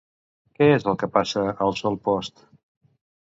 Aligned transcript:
Què 0.59 0.69
és 0.77 0.85
el 0.91 0.95
que 1.03 1.09
passa 1.17 1.43
al 1.67 1.77
sol 1.81 1.99
post? 2.09 2.45